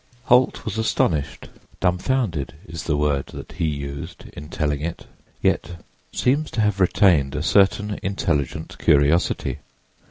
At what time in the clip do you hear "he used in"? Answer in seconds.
3.51-4.49